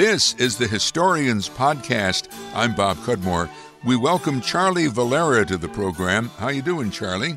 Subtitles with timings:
[0.00, 2.34] This is the Historians Podcast.
[2.54, 3.50] I'm Bob Cudmore.
[3.84, 6.30] We welcome Charley Valera to the program.
[6.38, 7.36] How you doing, Charley?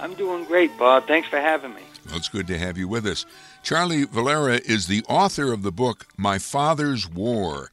[0.00, 1.06] I'm doing great, Bob.
[1.06, 1.82] Thanks for having me.
[2.06, 3.24] Well, it's good to have you with us.
[3.62, 7.70] Charley Valera is the author of the book My Father's War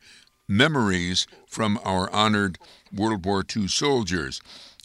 [0.47, 2.59] Memories from Our Honored
[2.93, 4.39] World War II Soldiers.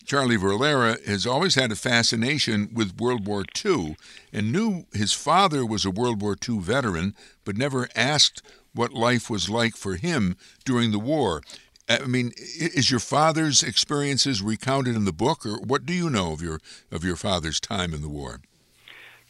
[0.07, 3.99] Charley Valera has always had a fascination with World War II
[4.33, 7.15] and knew his father was a World War II veteran,
[7.45, 8.41] but never asked
[8.77, 11.43] what life was like for him during the war.
[11.89, 16.33] I mean, is your father's experiences recounted in the book, or what do you know
[16.33, 18.41] of your of your father's time in the war?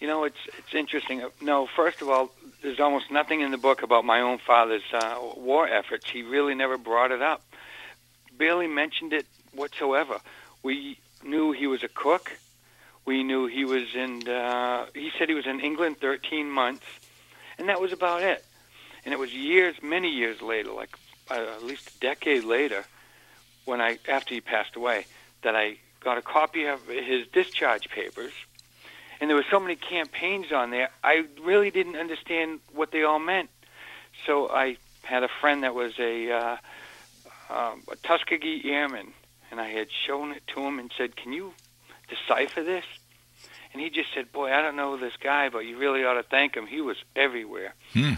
[0.00, 1.22] You know, it's it's interesting.
[1.41, 2.30] No, first of all,
[2.62, 6.08] there's almost nothing in the book about my own father's uh, war efforts.
[6.08, 7.42] He really never brought it up,
[8.38, 10.20] barely mentioned it whatsoever.
[10.62, 12.38] We knew he was a cook.
[13.05, 14.27] We knew he was in.
[14.28, 16.86] Uh, he said he was in England 13 months,
[17.58, 18.44] and that was about it.
[19.06, 20.95] And it was years, many years later, like
[21.30, 22.84] uh, at least a decade later,
[23.64, 25.06] when I after he passed away,
[25.42, 28.33] that I got a copy of his discharge papers.
[29.19, 33.19] And there were so many campaigns on there, I really didn't understand what they all
[33.19, 33.48] meant.
[34.27, 36.56] So I had a friend that was a, uh,
[37.48, 39.14] uh, a Tuskegee Airman
[39.50, 41.55] and I had shown it to him and said, "Can you
[42.08, 42.84] decipher this?"
[43.73, 46.23] And he just said, "Boy, I don't know this guy, but you really ought to
[46.23, 46.67] thank him.
[46.67, 48.14] He was everywhere." Hmm.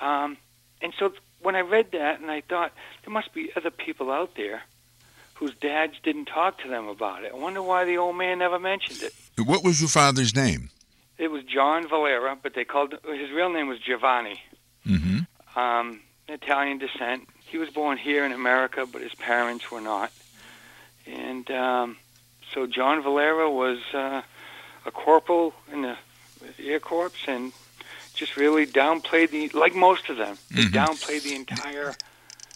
[0.00, 0.36] Um,
[0.80, 2.72] and so when I read that, and I thought
[3.04, 4.62] there must be other people out there
[5.34, 7.32] whose dads didn't talk to them about it.
[7.32, 9.12] I wonder why the old man never mentioned it.
[9.46, 10.70] What was your father's name?
[11.18, 14.42] It was John Valera, but they called his real name was Giovanni.
[14.86, 15.58] Mm-hmm.
[15.58, 17.28] Um, Italian descent.
[17.46, 20.12] He was born here in America, but his parents were not.
[21.06, 21.96] And um,
[22.52, 24.22] so John Valera was uh,
[24.86, 25.96] a corporal in the
[26.58, 27.52] Air Corps and
[28.14, 30.74] just really downplayed the, like most of them, mm-hmm.
[30.74, 31.94] downplayed the entire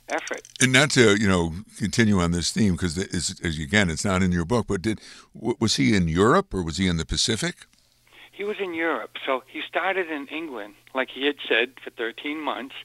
[0.09, 0.42] effort.
[0.61, 4.33] And not to you know continue on this theme because as again it's not in
[4.33, 5.01] your book, but did
[5.34, 7.67] was he in Europe or was he in the Pacific?
[8.33, 9.17] He was in Europe.
[9.27, 12.77] So he started in England, like he had said, for 13 months.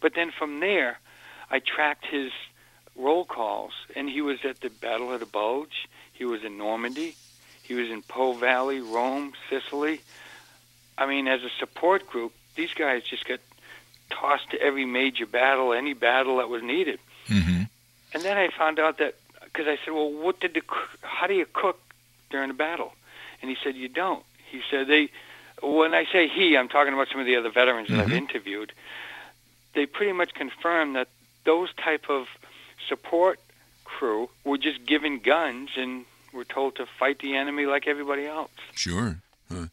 [0.00, 1.00] But then from there,
[1.50, 2.30] I tracked his
[2.94, 5.88] roll calls, and he was at the Battle of the Bulge.
[6.12, 7.16] He was in Normandy.
[7.64, 10.00] He was in Po Valley, Rome, Sicily.
[10.98, 13.40] I mean, as a support group, these guys just got
[14.10, 16.98] tossed to every major battle, any battle that was needed.
[17.28, 17.62] Mm-hmm.
[18.14, 19.14] And then I found out that
[19.44, 20.62] because I said, "Well, what did the
[21.02, 21.80] how do you cook
[22.30, 22.94] during a battle?"
[23.40, 25.10] And he said, "You don't." He said they.
[25.62, 28.02] When I say he, I'm talking about some of the other veterans that mm-hmm.
[28.02, 28.72] I've interviewed.
[29.74, 31.08] They pretty much confirmed that
[31.44, 32.26] those type of
[32.88, 33.38] support
[33.84, 38.50] crew were just given guns and were told to fight the enemy like everybody else.
[38.74, 39.18] Sure.
[39.50, 39.66] Huh.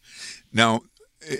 [0.53, 0.83] Now,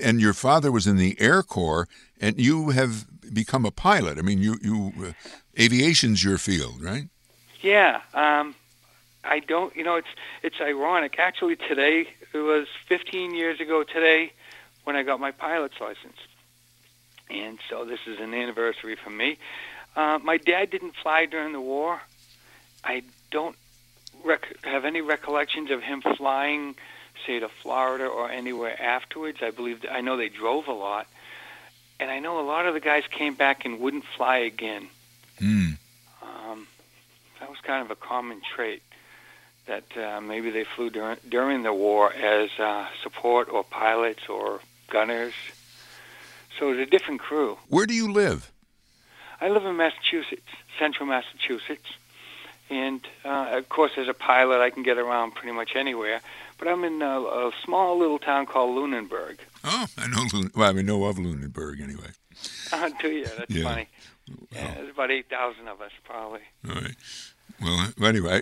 [0.02, 1.88] and your father was in the Air Corps,
[2.20, 4.18] and you have become a pilot.
[4.18, 5.12] I mean, you you uh,
[5.60, 7.10] aviation's your field, right?
[7.62, 8.02] Yeah.
[8.14, 8.56] Um,
[9.24, 9.76] I don't.
[9.76, 10.08] You know, it's
[10.44, 11.20] it's ironic.
[11.20, 14.32] Actually, today it was 15 years ago today
[14.84, 16.18] when I got my pilot's license,
[17.30, 19.38] and so this is an anniversary for me.
[19.96, 22.02] Uh, my dad didn't fly during the war.
[22.84, 23.56] I don't
[24.24, 26.76] rec- have any recollections of him flying,
[27.26, 29.40] say, to Florida or anywhere afterwards.
[29.42, 31.08] I believe I know they drove a lot,
[32.00, 34.88] and I know a lot of the guys came back and wouldn't fly again.
[35.40, 35.78] Mm.
[36.22, 36.68] Um,
[37.40, 38.82] that was kind of a common trait
[39.68, 44.60] that uh, maybe they flew during during the war as uh, support or pilots or
[44.90, 45.34] gunners.
[46.58, 47.58] So it was a different crew.
[47.70, 48.52] Where do you live?
[49.40, 51.90] I live in Massachusetts, central Massachusetts.
[52.70, 56.22] And uh, of course, as a pilot, I can get around pretty much anywhere.
[56.60, 59.40] But I'm in a, a small little town called Lunenburg.
[59.64, 60.26] Oh, I know.
[60.34, 62.12] Lun- well, I mean, know of Lunenburg anyway.
[62.72, 63.26] Uh, do you?
[63.26, 63.64] That's yeah.
[63.64, 63.88] funny.
[64.52, 66.42] Yeah, there's about eight thousand of us, probably.
[66.68, 66.96] All right.
[67.62, 68.42] Well, anyway,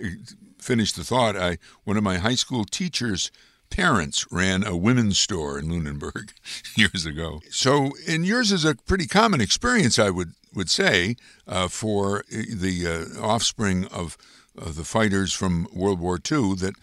[0.58, 1.36] finished the thought.
[1.36, 3.30] I one of my high school teachers'
[3.70, 6.32] parents ran a women's store in Lunenburg
[6.76, 7.40] years ago.
[7.50, 13.16] So, and yours is a pretty common experience, I would would say, uh, for the
[13.16, 14.16] uh, offspring of
[14.60, 16.74] uh, the fighters from World War II that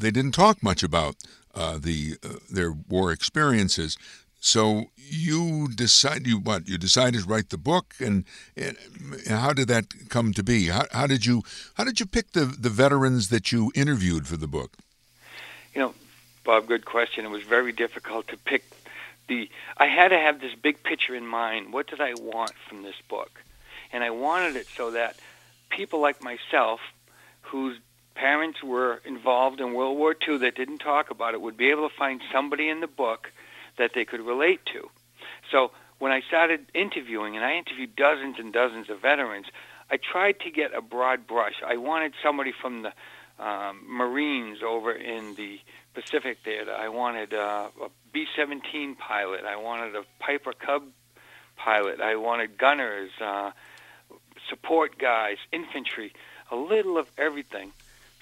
[0.00, 1.16] they didn't talk much about
[1.54, 3.96] uh, the uh, their war experiences.
[4.40, 8.24] So you decide you what you decided to write the book, and,
[8.56, 8.76] and
[9.28, 10.68] how did that come to be?
[10.68, 11.42] How, how did you
[11.74, 14.78] how did you pick the the veterans that you interviewed for the book?
[15.74, 15.94] You know,
[16.44, 17.24] Bob, good question.
[17.24, 18.64] It was very difficult to pick
[19.28, 21.72] the I had to have this big picture in mind.
[21.72, 23.42] What did I want from this book?
[23.92, 25.16] And I wanted it so that
[25.68, 26.80] people like myself,
[27.42, 27.78] whose
[28.20, 31.88] parents were involved in World War II that didn't talk about it, would be able
[31.88, 33.32] to find somebody in the book
[33.78, 34.90] that they could relate to.
[35.50, 39.46] So when I started interviewing, and I interviewed dozens and dozens of veterans,
[39.90, 41.62] I tried to get a broad brush.
[41.66, 42.92] I wanted somebody from the
[43.42, 45.58] um, Marines over in the
[45.94, 46.74] Pacific Theater.
[46.78, 49.46] I wanted uh, a B-17 pilot.
[49.46, 50.82] I wanted a Piper Cub
[51.56, 52.02] pilot.
[52.02, 53.52] I wanted gunners, uh,
[54.50, 56.12] support guys, infantry,
[56.50, 57.72] a little of everything,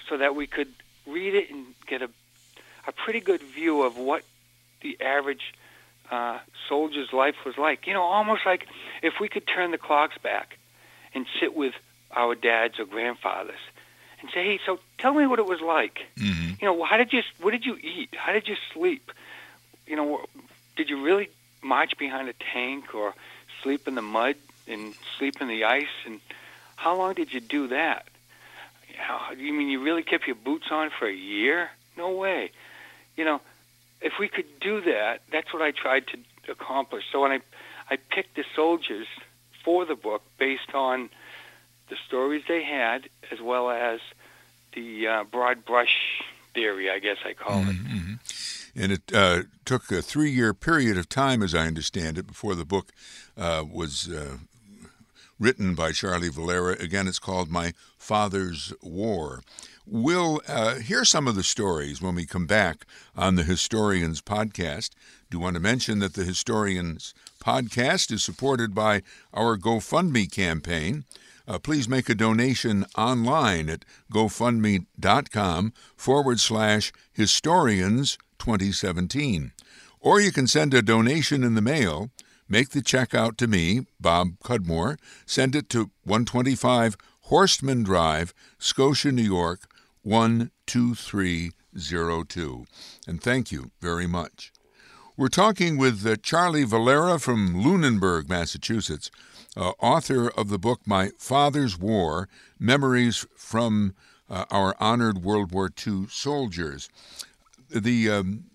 [0.09, 0.73] so that we could
[1.07, 2.09] read it and get a
[2.87, 4.23] a pretty good view of what
[4.81, 5.53] the average
[6.09, 7.85] uh, soldier's life was like.
[7.85, 8.65] You know, almost like
[9.03, 10.57] if we could turn the clocks back
[11.13, 11.73] and sit with
[12.11, 13.59] our dads or grandfathers
[14.21, 15.99] and say, "Hey, so tell me what it was like.
[16.17, 16.53] Mm-hmm.
[16.59, 18.15] You know, how did you what did you eat?
[18.15, 19.11] How did you sleep?
[19.85, 20.25] You know,
[20.75, 21.29] did you really
[21.61, 23.13] march behind a tank or
[23.61, 24.35] sleep in the mud
[24.67, 25.87] and sleep in the ice?
[26.05, 26.19] And
[26.75, 28.07] how long did you do that?
[28.99, 31.69] How, you mean you really kept your boots on for a year?
[31.97, 32.51] No way.
[33.15, 33.41] You know,
[34.01, 37.03] if we could do that, that's what I tried to accomplish.
[37.11, 37.39] So when I
[37.89, 39.07] I picked the soldiers
[39.63, 41.09] for the book based on
[41.89, 43.99] the stories they had, as well as
[44.73, 46.21] the uh, broad brush
[46.53, 47.75] theory, I guess I call it.
[47.75, 48.13] Mm-hmm.
[48.75, 52.55] And it uh, took a three year period of time, as I understand it, before
[52.55, 52.91] the book
[53.35, 54.37] uh, was uh,
[55.39, 56.75] written by Charley Valera.
[56.79, 59.41] Again, it's called My Father's War.
[59.85, 64.91] We'll uh, hear some of the stories when we come back on the Historians podcast.
[65.31, 67.13] Do want to mention that the Historians
[67.43, 69.01] podcast is supported by
[69.33, 71.05] our GoFundMe campaign.
[71.47, 73.83] Uh, please make a donation online at
[74.13, 79.51] gofundme.com forward slash historians 2017.
[79.99, 82.11] Or you can send a donation in the mail.
[82.51, 84.97] Make the check out to me, Bob Cudmore.
[85.27, 86.97] Send it to 125
[87.29, 89.67] Horstman Drive, Scotia, New York
[90.03, 92.65] 12302.
[93.07, 94.51] And thank you very much.
[95.15, 99.11] We're talking with uh, Charley Valera from Lunenburg, Massachusetts,
[99.55, 103.93] uh, author of the book My Father's War Memories from
[104.27, 106.89] uh, Our Honored World War II Soldiers.
[107.69, 108.45] The um,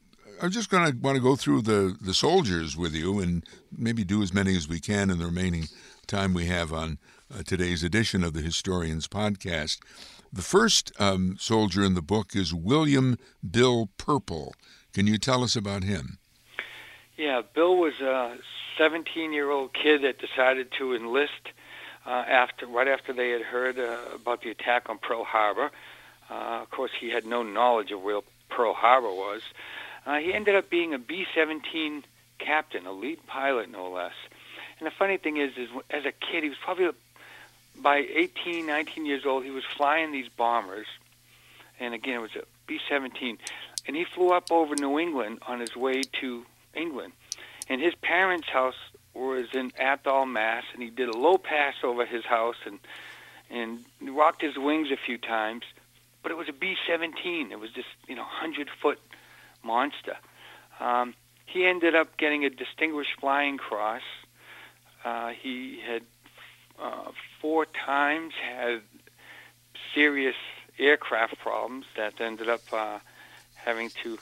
[0.41, 3.45] I'm just going to want to go through the, the soldiers with you and
[3.77, 5.65] maybe do as many as we can in the remaining
[6.07, 6.99] time we have on
[7.33, 9.79] uh, today's edition of the Historians Podcast.
[10.33, 14.55] The first um, soldier in the book is William Bill Purple.
[14.93, 16.19] Can you tell us about him?
[17.17, 18.37] Yeah, Bill was a
[18.79, 21.53] 17-year-old kid that decided to enlist
[22.07, 25.71] uh, after right after they had heard uh, about the attack on Pearl Harbor.
[26.31, 28.21] Uh, of course, he had no knowledge of where
[28.51, 29.43] Pearl Harbor was.
[30.07, 32.03] Uh, he ended up being a B-17
[32.39, 34.13] captain, a lead pilot, no less.
[34.79, 36.91] And the funny thing is, is as a kid, he was probably
[37.77, 39.45] by 18, 19 years old.
[39.45, 40.87] He was flying these bombers,
[41.81, 43.39] and again, it was a B-17,
[43.87, 47.13] and he flew up over New England on his way to England.
[47.69, 48.77] And his parents' house
[49.15, 52.79] was in Athol, Mass, and he did a low pass over his house and
[53.51, 55.65] and rocked his wings a few times.
[56.23, 57.53] But it was a B-17.
[57.53, 58.99] It was this you know hundred foot
[59.65, 60.17] monster.
[60.81, 61.15] Um,
[61.47, 64.03] he ended up getting a Distinguished Flying Cross.
[65.05, 66.03] Uh, he had
[66.83, 68.81] uh, four times had
[69.95, 70.35] serious
[70.79, 72.99] aircraft problems that ended up uh,
[73.55, 74.19] having to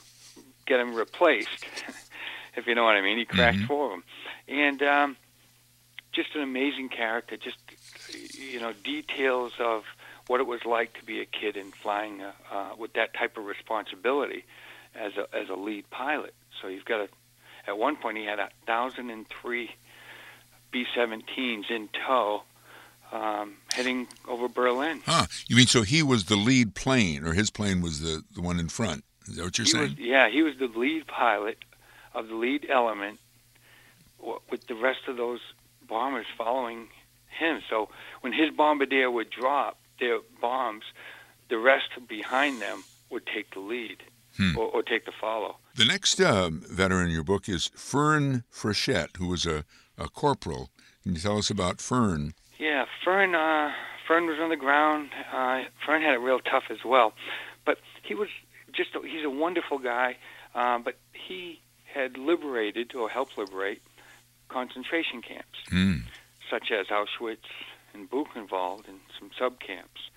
[0.67, 1.65] get him replaced.
[2.55, 3.17] if you know what I mean.
[3.17, 3.67] He crashed Mhm.
[3.67, 4.03] for them.
[4.47, 5.17] and um,
[6.11, 7.37] just an amazing character.
[7.37, 7.57] Just
[8.37, 9.83] you know, details of
[10.27, 13.37] what it was like to be a kid and flying uh, uh, with that type
[13.37, 14.43] of responsibility
[14.95, 16.33] as a as a lead pilot.
[16.61, 17.09] So you've got a.
[17.65, 19.71] At one point, he had a thousand and three
[20.71, 22.43] B-17s in tow,
[23.13, 25.01] um, heading over Berlin.
[25.05, 25.27] Huh.
[25.47, 28.59] You mean so he was the lead plane, or his plane was the, the one
[28.59, 29.05] in front?
[29.27, 29.89] Is that what you're he saying?
[29.91, 31.57] was, yeah, he was the lead pilot
[32.13, 33.19] of the lead element,
[34.19, 35.39] w- with the rest of those
[35.87, 36.87] bombers following
[37.29, 37.61] him.
[37.69, 37.89] So
[38.21, 40.83] when his bombardier would drop their bombs,
[41.49, 44.03] the rest behind them would take the lead
[44.37, 44.57] Hmm.
[44.57, 45.57] or, or take the follow.
[45.75, 49.63] The next uh, veteran in your book is Fern Frechette, who was a,
[49.97, 50.69] a corporal.
[51.03, 52.33] Can you tell us about Fern?
[52.59, 53.35] Yeah, Fern.
[53.35, 53.71] Uh,
[54.07, 55.09] Fern was on the ground.
[55.31, 57.13] Uh, Fern had it real tough as well,
[57.65, 58.29] but he was
[58.71, 58.95] just.
[58.95, 60.17] A, he's a wonderful guy.
[60.55, 61.59] Uh, but he
[61.91, 63.81] had liberated or helped liberate
[64.49, 65.97] concentration camps, Hmm.
[66.49, 67.49] such as Auschwitz
[67.93, 70.09] and Buchenwald, and some sub camps.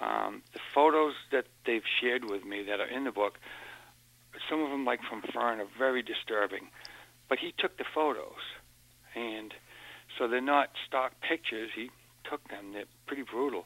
[0.00, 3.38] Um, the photos that they've shared with me that are in the book,
[4.48, 6.68] some of them, like from Fern, are very disturbing.
[7.28, 8.42] But he took the photos,
[9.14, 9.54] and
[10.18, 11.70] so they're not stock pictures.
[11.74, 11.90] He
[12.28, 12.72] took them.
[12.72, 13.64] They're pretty brutal.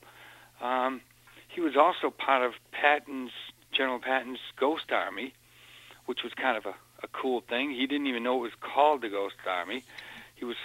[0.61, 1.01] Um,
[1.49, 3.31] he was also part of Patton's
[3.73, 5.35] General Patton's Ghost Army,
[6.07, 7.71] which was kind of a, a cool thing.
[7.71, 9.85] He didn't even know it was called the Ghost Army.
[10.35, 10.57] he was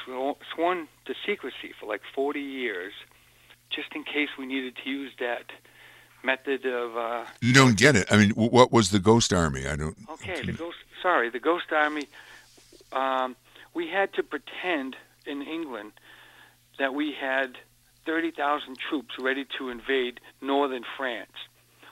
[0.53, 2.94] sworn to secrecy for like 40 years,
[3.73, 5.51] just in case we needed to use that
[6.23, 6.97] method of.
[6.97, 8.07] Uh, you don't get it.
[8.11, 9.67] I mean, what was the Ghost Army?
[9.67, 9.97] I don't.
[10.13, 10.77] Okay, the Ghost.
[11.01, 12.07] Sorry, the Ghost Army.
[12.91, 13.35] Um,
[13.73, 15.93] we had to pretend in England
[16.77, 17.57] that we had
[18.05, 21.31] 30,000 troops ready to invade northern France,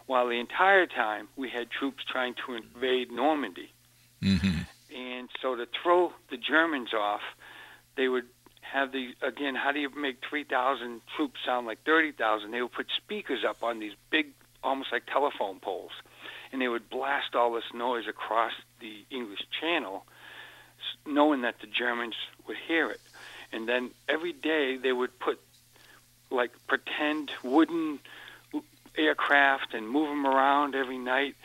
[0.07, 3.71] while the entire time we had troops trying to invade Normandy.
[4.21, 4.61] Mm-hmm.
[4.95, 7.21] And so to throw the Germans off,
[7.95, 8.25] they would
[8.71, 9.55] have the again.
[9.55, 12.51] How do you make 3,000 troops sound like 30,000?
[12.51, 14.27] They would put speakers up on these big,
[14.63, 15.91] almost like telephone poles,
[16.51, 20.05] and they would blast all this noise across the English Channel,
[21.05, 22.15] knowing that the Germans
[22.47, 23.01] would hear it.
[23.51, 25.39] And then every day they would put
[26.31, 27.99] like pretend wooden
[28.95, 31.35] aircraft and move them around every night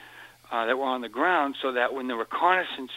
[0.51, 2.93] uh, that were on the ground so that when the reconnaissance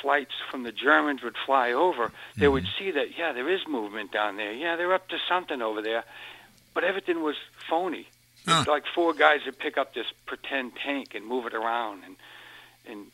[0.00, 2.52] flights from the Germans would fly over, they mm-hmm.
[2.52, 4.52] would see that, yeah, there is movement down there.
[4.52, 6.04] Yeah, they're up to something over there.
[6.74, 7.36] But everything was
[7.68, 8.08] phony.
[8.46, 8.64] Huh.
[8.68, 12.02] Like four guys would pick up this pretend tank and move it around.
[12.04, 12.16] And,
[12.86, 13.06] and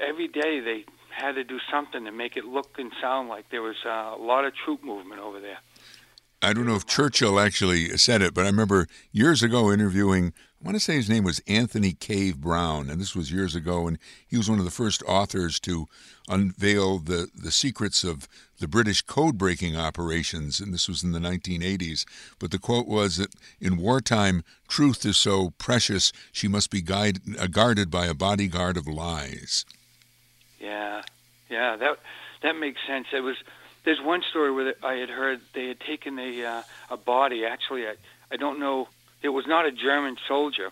[0.00, 3.62] every day they had to do something to make it look and sound like there
[3.62, 5.58] was uh, a lot of troop movement over there.
[6.44, 10.64] I don't know if Churchill actually said it, but I remember years ago interviewing, I
[10.64, 13.96] want to say his name was Anthony Cave Brown, and this was years ago, and
[14.26, 15.86] he was one of the first authors to
[16.28, 18.26] unveil the, the secrets of
[18.58, 22.04] the British code breaking operations, and this was in the 1980s.
[22.40, 27.20] But the quote was that in wartime, truth is so precious, she must be guide,
[27.38, 29.64] uh, guarded by a bodyguard of lies.
[30.58, 31.02] Yeah,
[31.48, 31.98] yeah, that
[32.42, 33.06] that makes sense.
[33.12, 33.36] It was
[33.84, 37.44] there's one story where I had heard they had taken a uh, a body.
[37.44, 37.94] Actually, I
[38.30, 38.88] I don't know.
[39.22, 40.70] It was not a German soldier,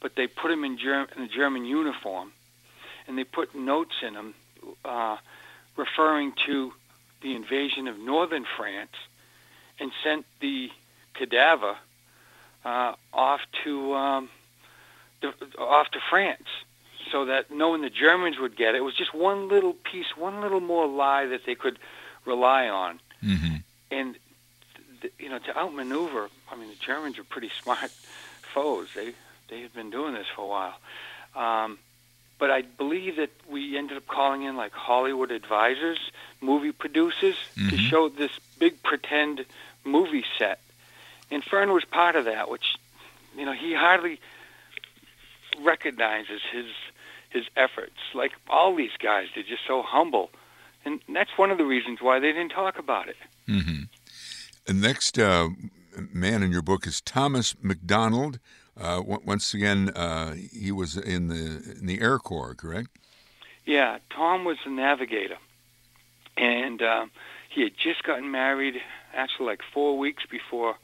[0.00, 2.32] but they put him in, Germ- in a German uniform,
[3.06, 4.34] and they put notes in him
[4.84, 5.16] uh,
[5.76, 6.72] referring to
[7.22, 8.92] the invasion of northern France,
[9.78, 10.70] and sent the
[11.14, 11.76] cadaver
[12.64, 14.28] uh, off to um,
[15.20, 16.48] the, off to France
[17.10, 20.40] so that knowing the Germans would get it, it was just one little piece, one
[20.40, 21.78] little more lie that they could
[22.24, 23.00] rely on.
[23.22, 23.56] Mm-hmm.
[23.90, 24.16] And
[25.00, 27.90] th- you know, to outmaneuver, I mean, the Germans are pretty smart
[28.54, 28.88] foes.
[28.94, 29.12] They
[29.48, 30.78] they had been doing this for a while.
[31.34, 31.78] Um,
[32.38, 35.98] but I believe that we ended up calling in like Hollywood advisors,
[36.40, 37.68] movie producers, mm-hmm.
[37.68, 39.44] to show this big pretend
[39.84, 40.60] movie set.
[41.30, 42.76] And Fern was part of that, which,
[43.36, 44.20] you know, he hardly
[45.62, 46.66] recognizes his
[47.30, 47.96] his efforts.
[48.12, 50.30] Like all these guys, they're just so humble
[50.84, 53.16] and that's one of the reasons why they didn't talk about it.
[53.48, 53.82] Mm-hmm.
[54.66, 55.48] The next uh,
[56.12, 58.38] man in your book is Thomas McDonald.
[58.80, 62.88] Uh, once again, uh, he was in the in the Air Corps, correct?
[63.66, 65.36] Yeah, Tom was a navigator,
[66.36, 67.06] and uh,
[67.50, 68.80] he had just gotten married,
[69.14, 70.76] actually like four weeks before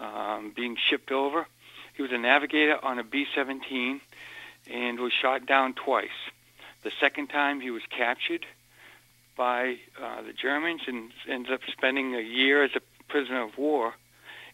[0.00, 1.46] um, being shipped over.
[1.94, 4.00] He was a navigator on a B-17
[4.70, 6.08] and was shot down twice.
[6.84, 8.46] The second time he was captured
[9.38, 13.94] by uh, the Germans and ends up spending a year as a prisoner of war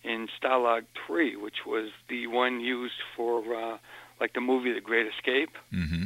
[0.05, 3.79] in Stalag 3, which was the one used for uh,
[4.21, 5.51] like the movie The Great Escape.
[5.73, 6.05] Mm-hmm.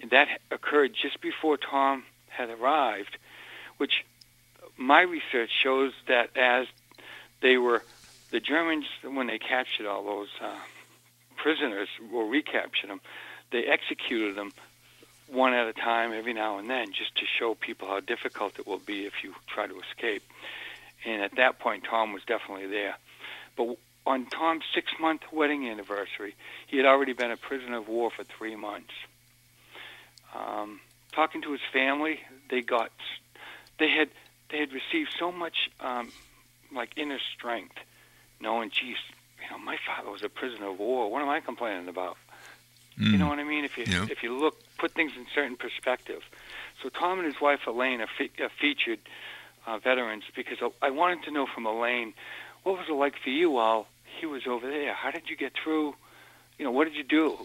[0.00, 3.16] And that occurred just before Tom had arrived,
[3.78, 4.04] which
[4.76, 6.66] my research shows that as
[7.40, 7.84] they were,
[8.32, 10.58] the Germans, when they captured all those uh,
[11.36, 13.00] prisoners or recaptured them,
[13.52, 14.52] they executed them
[15.28, 18.66] one at a time every now and then just to show people how difficult it
[18.66, 20.22] will be if you try to escape.
[21.04, 22.96] And at that point, Tom was definitely there.
[23.56, 23.76] But
[24.06, 26.34] on Tom's six month wedding anniversary,
[26.66, 28.92] he had already been a prisoner of war for three months.
[30.34, 30.80] Um,
[31.12, 32.90] talking to his family, they got,
[33.78, 34.08] they had,
[34.50, 36.10] they had received so much um,
[36.74, 37.76] like inner strength,
[38.40, 38.96] knowing, geez,
[39.42, 41.10] you know, my father was a prisoner of war.
[41.10, 42.16] What am I complaining about?
[42.98, 43.12] Mm.
[43.12, 43.64] You know what I mean?
[43.64, 44.06] If you yeah.
[44.10, 46.22] if you look, put things in certain perspective.
[46.82, 48.98] So Tom and his wife Elaine are, fe- are featured
[49.66, 52.12] uh, veterans because I wanted to know from Elaine
[52.62, 53.86] what was it like for you while
[54.20, 54.94] he was over there.
[54.94, 55.94] How did you get through?
[56.58, 57.38] You know, what did you do?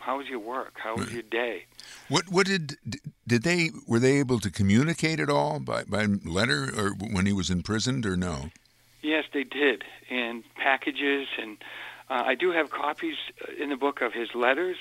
[0.00, 0.74] How was your work?
[0.82, 1.66] How was your day?
[2.08, 2.78] What what did
[3.26, 7.32] did they were they able to communicate at all by by letter or when he
[7.32, 8.50] was imprisoned or no?
[9.02, 11.56] Yes, they did, and packages and
[12.10, 13.16] uh, I do have copies
[13.58, 14.76] in the book of his letters,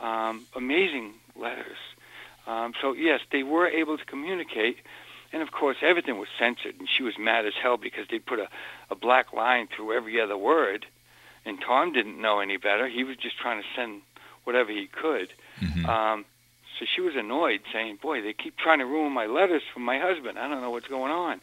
[0.00, 1.76] um, amazing letters.
[2.46, 4.78] Um, so yes, they were able to communicate,
[5.32, 8.38] and of course everything was censored, and she was mad as hell because they put
[8.38, 8.48] a,
[8.90, 10.86] a black line through every other word,
[11.44, 12.86] and Tom didn't know any better.
[12.88, 14.02] He was just trying to send
[14.44, 15.28] whatever he could.
[15.60, 15.86] Mm-hmm.
[15.86, 16.24] Um,
[16.78, 19.98] So she was annoyed, saying, "Boy, they keep trying to ruin my letters from my
[19.98, 20.38] husband.
[20.38, 21.40] I don't know what's going on."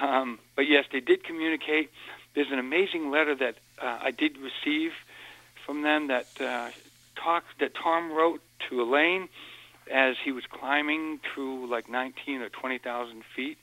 [0.00, 1.90] Um, but yes, they did communicate.
[2.34, 4.92] There's an amazing letter that uh, I did receive
[5.66, 6.70] from them that uh,
[7.16, 9.28] talk that Tom wrote to Elaine
[9.90, 13.58] as he was climbing through like 19 or 20,000 feet.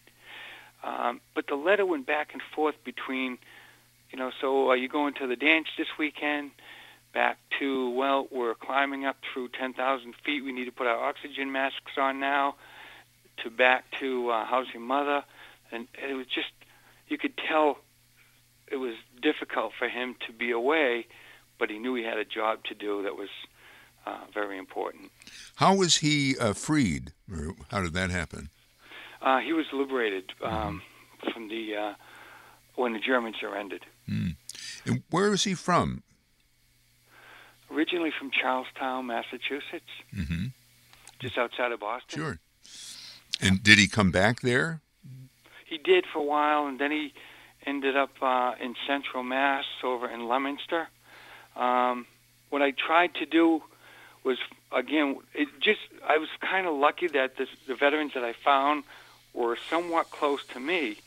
[0.84, 3.38] Um, but the letter went back and forth between,
[4.12, 6.52] you know, so are you going to the dance this weekend?
[7.14, 10.44] Back to, well, we're climbing up through 10,000 feet.
[10.44, 12.56] We need to put our oxygen masks on now.
[13.44, 15.24] To back to uh, how's your mother?
[15.72, 16.52] And it was just,
[17.08, 17.78] you could tell
[18.72, 21.08] it was difficult for him to be away,
[21.58, 23.30] but he knew he had a job to do that was
[24.06, 25.12] uh, very important.
[25.56, 27.12] How was he uh, freed?
[27.32, 28.50] Or how did that happen?
[29.22, 30.82] Uh, he was liberated um,
[31.22, 31.32] mm-hmm.
[31.32, 31.94] from the uh,
[32.76, 33.86] when the Germans surrendered.
[34.10, 34.36] Mm.
[34.86, 36.04] And where was he from?
[37.72, 40.46] Originally from Charlestown, Massachusetts, mm-hmm.
[41.20, 42.20] just outside of Boston.
[42.20, 42.40] Sure.
[43.42, 44.82] And did he come back there?
[45.66, 47.14] He did for a while, and then he
[47.66, 50.88] ended up uh, in Central Mass over in Leominster.
[51.56, 52.06] Um,
[52.50, 53.62] what I tried to do
[54.24, 54.38] was
[54.72, 58.84] again, it just I was kind of lucky that this, the veterans that I found
[59.34, 60.98] were somewhat close to me,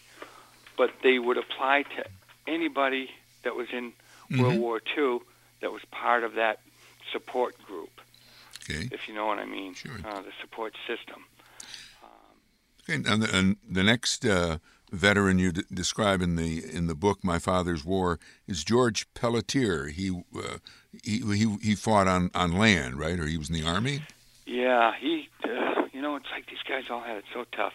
[0.77, 2.05] but they would apply to
[2.47, 3.11] anybody
[3.43, 4.41] that was in mm-hmm.
[4.41, 5.19] World War II
[5.61, 6.61] that was part of that
[7.13, 8.01] support group.
[8.65, 8.89] Okay.
[8.93, 9.93] If you know what I mean, sure.
[10.05, 11.25] uh, the support system.
[12.03, 12.11] Um,
[12.83, 14.59] okay, and the, and the next uh,
[14.93, 19.87] veteran you d- describe in the in the book My Father's War is George Pelletier.
[19.89, 20.59] He uh,
[21.03, 23.19] he, he he fought on on land, right?
[23.19, 24.03] Or he was in the army.
[24.47, 25.29] Yeah, he.
[25.43, 27.73] Uh, you know, it's like these guys all had it so tough.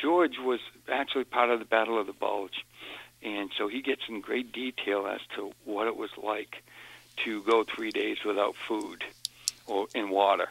[0.00, 2.64] George was actually part of the Battle of the Bulge,
[3.22, 6.62] and so he gets in great detail as to what it was like
[7.24, 9.04] to go three days without food
[9.66, 10.48] or in water,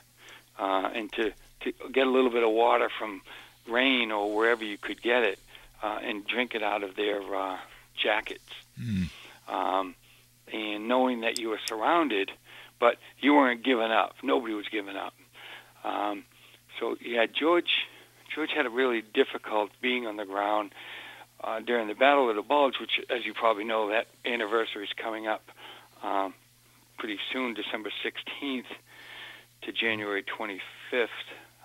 [0.58, 3.22] uh, and to to get a little bit of water from
[3.68, 5.40] rain or wherever you could get it,
[5.82, 7.58] uh, and drink it out of their uh,
[8.02, 8.54] jackets.
[8.80, 9.10] Mm.
[9.48, 9.96] Um,
[10.52, 12.32] and knowing that you were surrounded,
[12.80, 14.16] but you weren't giving up.
[14.24, 15.14] Nobody was giving up.
[15.84, 16.24] Um,
[16.80, 17.88] so yeah, George
[18.34, 20.72] George had a really difficult being on the ground
[21.44, 24.90] uh, during the Battle of the Bulge, which, as you probably know, that anniversary is
[25.02, 25.44] coming up
[26.04, 26.34] um,
[26.98, 28.66] pretty soon, December 16th
[29.64, 31.08] to January 25th.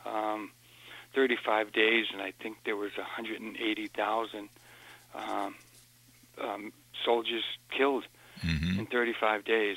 [0.06, 0.50] Um,
[1.14, 4.48] 35 days, and I think there was 180,000
[5.14, 5.54] um,
[6.40, 6.72] um,
[7.04, 7.44] soldiers
[7.76, 8.04] killed
[8.44, 8.80] mm-hmm.
[8.80, 9.76] in 35 days.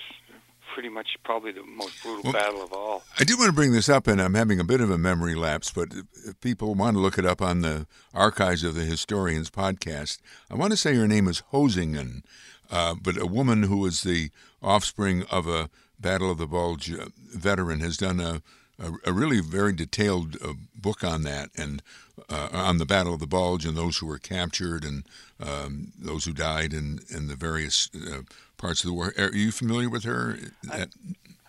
[0.73, 3.01] Pretty much, probably the most brutal well, battle of all.
[3.17, 5.33] I do want to bring this up, and I'm having a bit of a memory
[5.33, 5.93] lapse, but
[6.25, 10.19] if people want to look it up on the archives of the Historians podcast,
[10.51, 12.21] I want to say her name is Hosingen,
[12.69, 14.29] uh, but a woman who was the
[14.61, 15.69] offspring of a
[15.99, 16.91] Battle of the Bulge
[17.33, 18.41] veteran has done a
[18.79, 21.81] a, a really very detailed uh, book on that and
[22.29, 25.05] uh, on the Battle of the Bulge and those who were captured and
[25.39, 28.21] um, those who died in, in the various uh,
[28.57, 29.13] parts of the war.
[29.17, 30.37] Are you familiar with her?
[30.71, 30.87] I,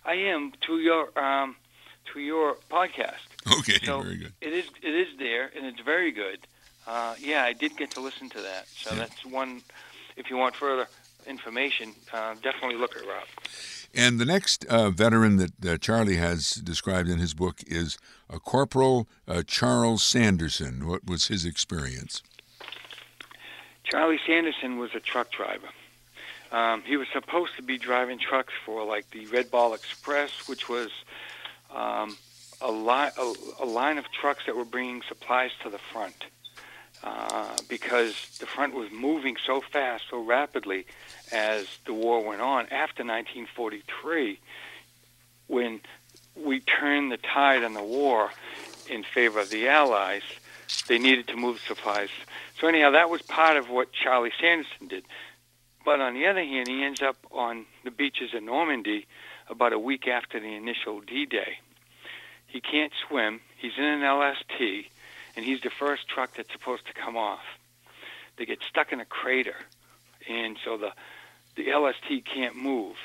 [0.05, 1.55] I am to your um,
[2.13, 3.13] to your podcast.
[3.59, 4.33] Okay, so very good.
[4.41, 6.39] It is it is there and it's very good.
[6.87, 8.67] Uh, yeah, I did get to listen to that.
[8.67, 8.99] So yeah.
[8.99, 9.61] that's one.
[10.17, 10.87] If you want further
[11.25, 13.27] information, uh, definitely look her up.
[13.93, 17.97] And the next uh, veteran that uh, Charley has described in his book is
[18.29, 20.87] a Corporal uh, Charles Sanderson.
[20.87, 22.21] What was his experience?
[23.83, 25.69] Charlie Sanderson was a truck driver.
[26.51, 30.69] Um, he was supposed to be driving trucks for like the Red Ball Express, which
[30.69, 30.89] was
[31.73, 32.17] um,
[32.61, 36.25] a, li- a, a line of trucks that were bringing supplies to the front.
[37.01, 40.85] Uh, because the front was moving so fast, so rapidly,
[41.31, 44.37] as the war went on after 1943,
[45.47, 45.79] when
[46.35, 48.31] we turned the tide on the war
[48.89, 50.23] in favor of the Allies,
[50.87, 52.09] they needed to move supplies.
[52.59, 55.05] So anyhow, that was part of what Charlie Sanderson did.
[55.85, 59.07] But on the other hand, he ends up on the beaches of Normandy
[59.49, 61.59] about a week after the initial D-Day.
[62.47, 63.41] He can't swim.
[63.57, 64.89] He's in an LST,
[65.39, 67.45] and he's the first truck that's supposed to come off.
[68.37, 69.55] They get stuck in a crater,
[70.27, 70.91] and so the
[71.55, 72.97] the LST can't move.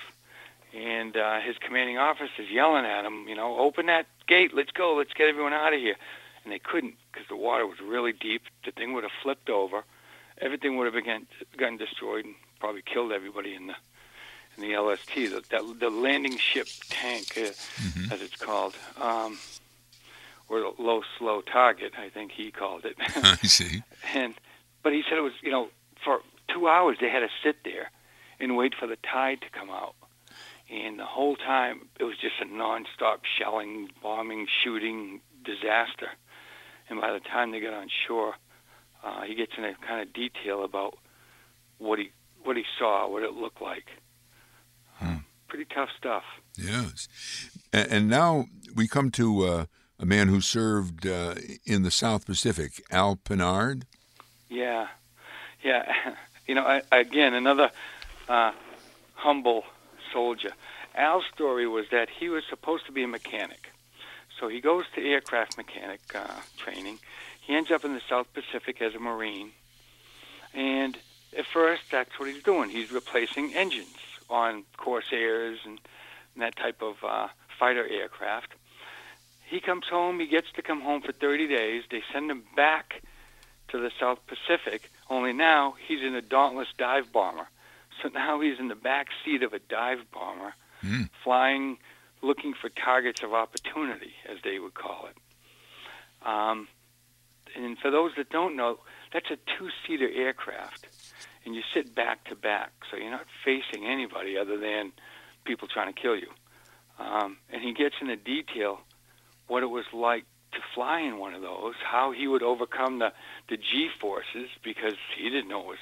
[0.74, 4.96] And uh, his commanding officer's yelling at him, you know, open that gate, let's go,
[4.96, 5.94] let's get everyone out of here.
[6.42, 8.42] And they couldn't because the water was really deep.
[8.64, 9.84] The thing would have flipped over.
[10.40, 13.74] Everything would have begun, gotten destroyed and probably killed everybody in the
[14.56, 18.12] in the LST, the, that, the landing ship tank, uh, mm-hmm.
[18.12, 19.38] as it's called, um,
[20.62, 22.96] or low slow target, I think he called it.
[23.16, 23.82] I see.
[24.14, 24.34] And
[24.82, 25.68] but he said it was, you know,
[26.04, 26.20] for
[26.52, 27.90] two hours they had to sit there
[28.40, 29.94] and wait for the tide to come out.
[30.70, 36.10] and the whole time it was just a nonstop shelling, bombing, shooting disaster.
[36.88, 38.34] And by the time they got on shore,
[39.02, 40.98] uh, he gets into kind of detail about
[41.78, 42.10] what he
[42.42, 43.86] what he saw, what it looked like.
[44.96, 45.16] Hmm.
[45.48, 46.24] Pretty tough stuff.
[46.58, 47.08] Yes,
[47.72, 49.64] and, and now we come to uh,
[50.04, 53.84] a man who served uh, in the South Pacific, Al Pinard.
[54.50, 54.88] Yeah,
[55.62, 55.92] yeah.
[56.46, 57.70] You know, I, again, another
[58.28, 58.52] uh,
[59.14, 59.64] humble
[60.12, 60.50] soldier.
[60.94, 63.70] Al's story was that he was supposed to be a mechanic.
[64.38, 66.98] So he goes to aircraft mechanic uh, training.
[67.40, 69.52] He ends up in the South Pacific as a Marine.
[70.52, 70.98] And
[71.34, 72.68] at first, that's what he's doing.
[72.68, 73.96] He's replacing engines
[74.28, 75.80] on Corsairs and,
[76.34, 78.52] and that type of uh, fighter aircraft.
[79.54, 80.18] He comes home.
[80.18, 81.84] He gets to come home for 30 days.
[81.88, 83.02] They send him back
[83.68, 87.46] to the South Pacific, only now he's in a Dauntless dive bomber.
[88.02, 91.08] So now he's in the back seat of a dive bomber, mm.
[91.22, 91.78] flying,
[92.20, 96.28] looking for targets of opportunity, as they would call it.
[96.28, 96.66] Um,
[97.54, 98.80] and for those that don't know,
[99.12, 100.88] that's a two-seater aircraft,
[101.44, 104.90] and you sit back to back, so you're not facing anybody other than
[105.44, 106.30] people trying to kill you.
[106.98, 108.80] Um, and he gets into detail
[109.46, 113.12] what it was like to fly in one of those, how he would overcome the
[113.48, 115.78] the G forces because he didn't know it was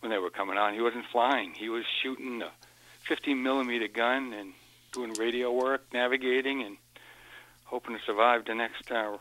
[0.00, 0.74] when they were coming on.
[0.74, 1.54] He wasn't flying.
[1.54, 2.50] He was shooting a
[3.08, 4.52] 15 millimeter gun and
[4.92, 6.76] doing radio work, navigating, and
[7.64, 9.16] hoping to survive the next uh,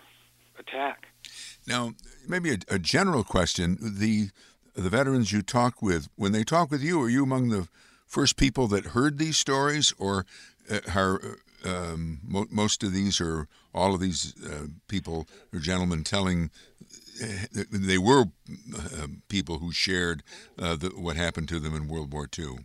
[0.59, 1.07] attack.
[1.67, 1.93] Now,
[2.27, 4.29] maybe a, a, general question: the
[4.75, 7.67] the veterans you talk with, when they talk with you, are you among the
[8.05, 10.25] first people that heard these stories, or
[10.69, 16.03] uh, are um, mo- most of these or all of these uh, people or gentlemen
[16.03, 16.49] telling
[17.23, 18.25] uh, they were
[18.77, 20.23] uh, people who shared
[20.59, 22.59] uh, the, what happened to them in World War II.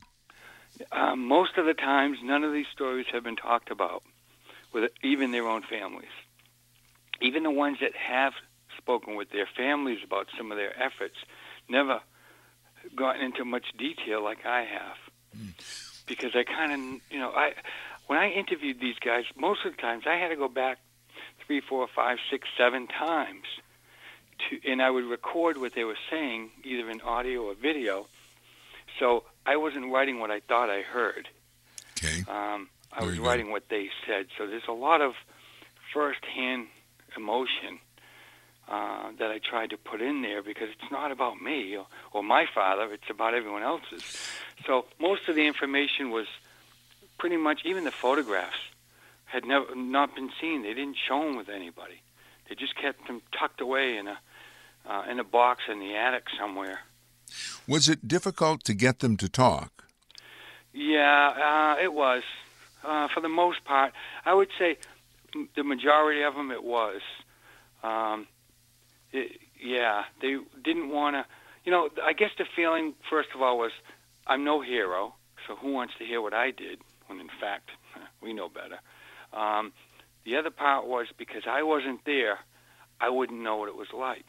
[0.93, 4.03] Uh, most of the times, none of these stories have been talked about
[4.73, 6.11] with even their own families.
[7.21, 8.33] Even the ones that have
[8.79, 11.17] spoken with their families about some of their efforts
[11.69, 12.01] never
[12.97, 14.97] gotten into much detail like I have.
[15.37, 16.07] Mm.
[16.07, 17.53] Because I kind of, you know, I
[18.11, 20.79] when I interviewed these guys, most of the times I had to go back
[21.46, 23.44] three, four, five, six, seven times
[24.51, 28.09] to, and I would record what they were saying, either in audio or video.
[28.99, 31.29] So I wasn't writing what I thought I heard.
[31.99, 32.25] Okay.
[32.29, 34.27] Um, I was writing what they said.
[34.37, 35.12] So there's a lot of
[35.94, 36.66] first-hand
[37.16, 37.79] emotion
[38.68, 42.25] uh, that I tried to put in there because it's not about me or, or
[42.25, 42.92] my father.
[42.92, 44.03] It's about everyone else's.
[44.66, 46.27] So most of the information was
[47.21, 48.57] pretty much even the photographs
[49.27, 50.63] had never not been seen.
[50.63, 52.01] They didn't show them with anybody.
[52.49, 54.19] They just kept them tucked away in a
[54.89, 56.81] uh, in a box in the attic somewhere.
[57.69, 59.85] Was it difficult to get them to talk?
[60.73, 62.23] Yeah, uh, it was.
[62.83, 63.93] Uh, for the most part,
[64.25, 64.79] I would say
[65.55, 67.03] the majority of them it was.
[67.83, 68.27] Um,
[69.13, 71.27] it, yeah, they didn't want to.
[71.65, 73.73] You know, I guess the feeling, first of all, was
[74.27, 75.15] I'm no hero,
[75.47, 76.81] so who wants to hear what I did?
[77.11, 77.70] When in fact
[78.23, 78.79] we know better.
[79.33, 79.73] Um,
[80.25, 82.38] the other part was because I wasn't there,
[83.01, 84.27] I wouldn't know what it was like.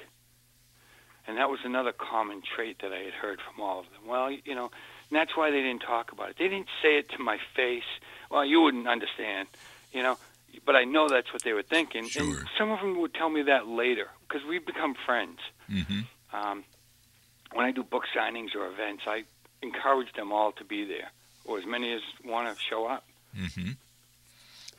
[1.28, 4.08] And that was another common trait that I had heard from all of them.
[4.08, 4.72] Well, you know,
[5.10, 6.36] and that's why they didn't talk about it.
[6.40, 7.84] They didn't say it to my face.
[8.32, 9.48] Well, you wouldn't understand,
[9.94, 10.18] you know,
[10.66, 12.08] but I know that's what they were thinking.
[12.08, 12.24] Sure.
[12.24, 15.38] And some of them would tell me that later because we've become friends.
[15.70, 16.02] Mm-hmm.
[16.36, 16.64] Um,
[17.54, 19.26] when I do book signings or events, I
[19.62, 21.12] encourage them all to be there
[21.52, 23.06] or as many as want to show up.
[23.38, 23.72] Mm-hmm.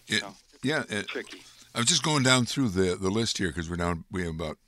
[0.09, 1.43] It, so, yeah, it, tricky.
[1.75, 4.05] I was just going down through the the list here because we're down.
[4.11, 4.59] We have about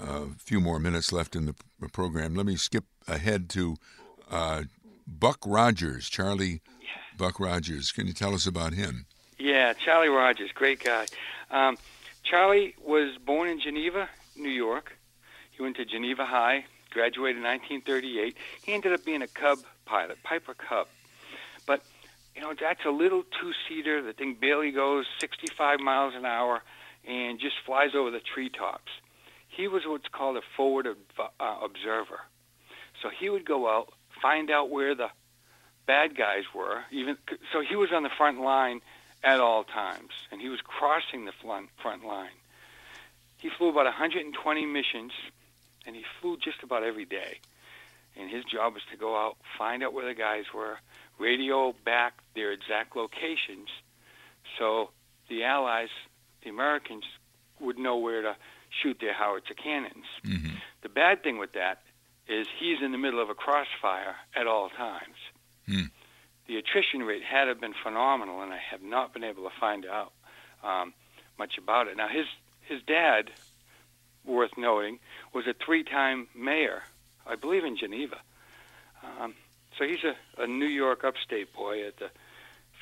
[0.00, 1.54] uh, a few more minutes left in the
[1.92, 2.34] program.
[2.34, 3.76] Let me skip ahead to
[4.30, 4.62] uh,
[5.06, 6.88] Buck Rogers, Charlie yeah.
[7.16, 7.92] Buck Rogers.
[7.92, 9.06] Can you tell us about him?
[9.38, 11.06] Yeah, Charlie Rogers, great guy.
[11.50, 11.76] Um,
[12.22, 14.96] Charlie was born in Geneva, New York.
[15.50, 18.36] He went to Geneva High, graduated in 1938.
[18.64, 20.86] He ended up being a Cub pilot, Piper Cub.
[22.34, 24.02] You know that's a little two-seater.
[24.02, 26.62] The thing barely goes 65 miles an hour
[27.06, 28.90] and just flies over the treetops.
[29.48, 32.20] He was what's called a forward uh, observer.
[33.02, 33.92] So he would go out,
[34.22, 35.08] find out where the
[35.86, 36.84] bad guys were.
[36.90, 37.18] Even
[37.52, 38.80] so, he was on the front line
[39.22, 41.32] at all times, and he was crossing the
[41.82, 42.30] front line.
[43.38, 45.12] He flew about 120 missions,
[45.86, 47.40] and he flew just about every day.
[48.16, 50.78] And his job was to go out, find out where the guys were,
[51.18, 53.68] radio back their exact locations
[54.58, 54.90] so
[55.28, 55.88] the Allies,
[56.42, 57.04] the Americans,
[57.60, 58.36] would know where to
[58.82, 60.06] shoot their howitzer cannons.
[60.24, 60.56] Mm-hmm.
[60.82, 61.82] The bad thing with that
[62.28, 65.16] is he's in the middle of a crossfire at all times.
[65.68, 65.90] Mm.
[66.48, 69.86] the attrition rate had have been phenomenal, and I have not been able to find
[69.86, 70.12] out
[70.64, 70.92] um,
[71.38, 71.96] much about it.
[71.96, 72.26] Now, his
[72.62, 73.30] his dad,
[74.24, 74.98] worth noting,
[75.32, 76.82] was a three-time mayor,
[77.26, 78.18] I believe, in Geneva.
[79.20, 79.34] Um,
[79.78, 82.10] so he's a, a New York upstate boy at the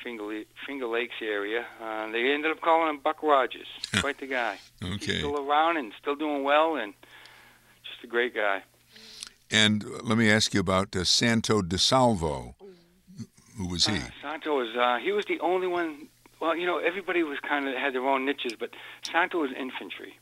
[0.03, 1.65] Finger, Finger Lakes area.
[1.81, 3.67] Uh, they ended up calling him Buck Rogers.
[3.99, 4.57] Quite the guy.
[4.83, 4.97] Okay.
[4.97, 6.93] He's still around and still doing well, and
[7.83, 8.63] just a great guy.
[9.51, 12.55] And let me ask you about uh, Santo de Salvo.
[13.57, 13.97] Who was he?
[13.97, 16.07] Uh, Santo was uh, he was the only one.
[16.39, 18.71] Well, you know, everybody was kind of had their own niches, but
[19.03, 20.17] Santo was infantry.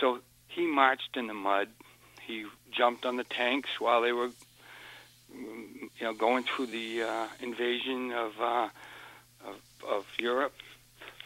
[0.00, 1.68] So he marched in the mud.
[2.28, 4.30] He jumped on the tanks while they were,
[5.34, 8.68] you know, going through the uh, invasion of, uh,
[9.44, 9.56] of
[9.88, 10.54] of Europe.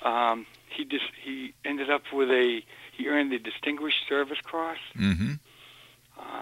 [0.02, 2.62] Um, he just he ended up with a
[2.96, 5.32] he earned the Distinguished Service Cross Mm-hmm.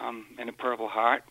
[0.07, 1.25] um, and a Purple Heart.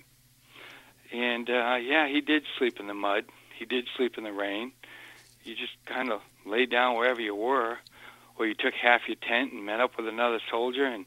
[1.12, 3.26] And uh, yeah, he did sleep in the mud.
[3.58, 4.72] He did sleep in the rain.
[5.44, 7.78] You just kind of lay down wherever you were,
[8.38, 11.06] or you took half your tent and met up with another soldier, and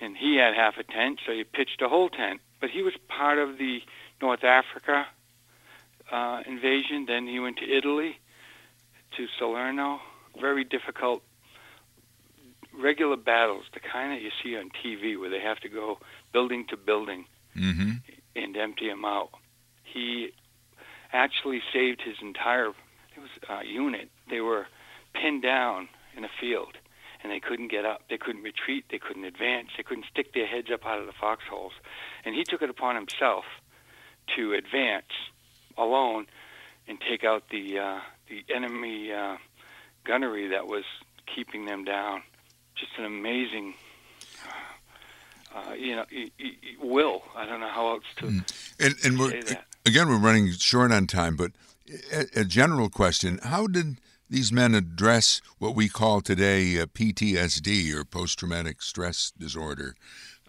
[0.00, 2.40] and he had half a tent, so he pitched a whole tent.
[2.60, 3.80] But he was part of the
[4.20, 5.06] North Africa
[6.10, 7.06] uh, invasion.
[7.06, 8.18] Then he went to Italy,
[9.16, 10.00] to Salerno.
[10.40, 11.22] Very difficult,
[12.78, 15.98] regular battles, the kind that you see on TV, where they have to go
[16.32, 17.90] building to building Mm-hmm.
[18.34, 19.30] and empty him out.
[19.82, 20.28] He
[21.10, 24.10] actually saved his entire it was, uh, unit.
[24.28, 24.66] They were
[25.14, 26.76] pinned down in a field,
[27.26, 28.02] and they couldn't get up.
[28.08, 28.84] They couldn't retreat.
[28.88, 29.70] They couldn't advance.
[29.76, 31.72] They couldn't stick their heads up out of the foxholes.
[32.24, 33.44] And he took it upon himself
[34.36, 35.10] to advance
[35.76, 36.26] alone
[36.86, 39.38] and take out the uh, the enemy uh,
[40.04, 40.84] gunnery that was
[41.34, 42.22] keeping them down.
[42.76, 43.74] Just an amazing,
[45.54, 46.04] uh, you know,
[46.80, 47.22] will.
[47.34, 48.44] I don't know how else to And
[48.78, 49.64] and say we're that.
[49.84, 51.50] again we're running short on time, but
[52.12, 53.96] a, a general question: How did
[54.28, 59.94] these men address what we call today uh, PTSD or post-traumatic stress disorder?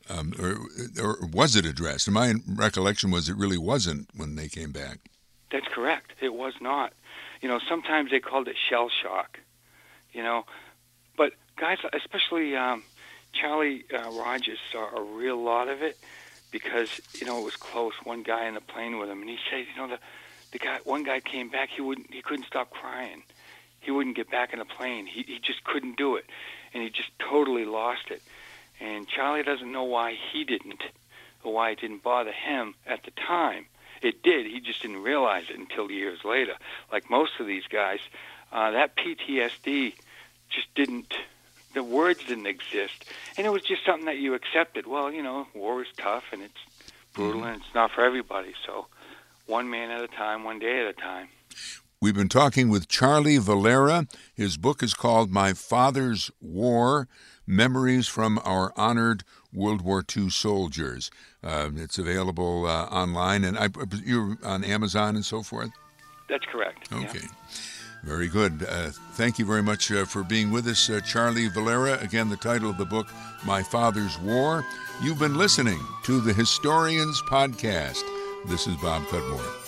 [0.09, 2.07] Um, or, or was it addressed?
[2.07, 4.99] And my recollection was it really wasn't when they came back.
[5.51, 6.13] That's correct.
[6.21, 6.93] It was not.
[7.41, 9.39] You know, sometimes they called it shell shock.
[10.13, 10.45] You know,
[11.17, 12.83] but guys, especially um,
[13.33, 15.97] Charlie uh, Rogers, saw a real lot of it
[16.51, 17.93] because you know it was close.
[18.03, 19.99] One guy in the plane with him, and he said, you know, the
[20.51, 21.69] the guy, one guy came back.
[21.75, 22.13] He wouldn't.
[22.13, 23.23] He couldn't stop crying.
[23.79, 25.05] He wouldn't get back in the plane.
[25.05, 26.25] He he just couldn't do it,
[26.73, 28.21] and he just totally lost it.
[28.79, 30.83] And Charlie doesn't know why he didn't,
[31.43, 33.65] or why it didn't bother him at the time.
[34.01, 34.45] It did.
[34.45, 36.53] He just didn't realize it until years later.
[36.91, 37.99] Like most of these guys,
[38.51, 39.93] uh, that PTSD
[40.49, 41.13] just didn't.
[41.73, 43.05] The words didn't exist,
[43.37, 44.87] and it was just something that you accepted.
[44.87, 46.59] Well, you know, war is tough and it's
[47.13, 48.53] brutal, and it's not for everybody.
[48.65, 48.87] So,
[49.45, 51.27] one man at a time, one day at a time.
[51.99, 54.05] We've been talking with Charley Valera.
[54.36, 57.07] His book is called My Father's War
[57.47, 61.10] Memories from Our Honored World War II Soldiers.
[61.43, 63.69] Uh, it's available uh, online, and I,
[64.05, 65.71] you're on Amazon and so forth?
[66.29, 66.88] That's correct.
[66.91, 66.99] yeah.
[66.99, 67.25] Okay.
[68.03, 68.63] Very good.
[68.69, 71.97] Uh, thank you very much uh, for being with us, uh, Charley Valera.
[71.99, 73.07] Again, the title of the book,
[73.43, 74.63] My Father's War.
[75.01, 78.03] You've been listening to the Historians Podcast.
[78.45, 79.66] This is Bob Cudmore.